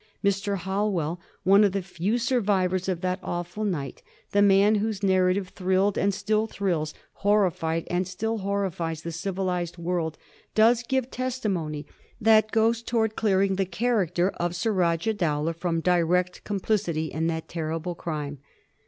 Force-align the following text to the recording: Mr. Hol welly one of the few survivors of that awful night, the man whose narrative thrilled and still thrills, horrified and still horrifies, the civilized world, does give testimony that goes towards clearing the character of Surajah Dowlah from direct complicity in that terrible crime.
Mr. 0.23 0.57
Hol 0.57 0.91
welly 0.91 1.19
one 1.43 1.63
of 1.63 1.73
the 1.73 1.83
few 1.83 2.17
survivors 2.17 2.89
of 2.89 3.01
that 3.01 3.19
awful 3.21 3.63
night, 3.63 4.01
the 4.31 4.41
man 4.41 4.73
whose 4.81 5.03
narrative 5.03 5.49
thrilled 5.49 5.95
and 5.95 6.11
still 6.11 6.47
thrills, 6.47 6.95
horrified 7.13 7.83
and 7.87 8.07
still 8.07 8.39
horrifies, 8.39 9.03
the 9.03 9.11
civilized 9.11 9.77
world, 9.77 10.17
does 10.55 10.81
give 10.81 11.11
testimony 11.11 11.85
that 12.19 12.49
goes 12.49 12.81
towards 12.81 13.13
clearing 13.13 13.57
the 13.57 13.65
character 13.67 14.29
of 14.37 14.55
Surajah 14.55 15.13
Dowlah 15.13 15.53
from 15.53 15.81
direct 15.81 16.43
complicity 16.43 17.11
in 17.11 17.27
that 17.27 17.47
terrible 17.47 17.93
crime. 17.93 18.39